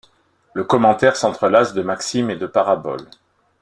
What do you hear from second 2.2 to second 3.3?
et de paraboles.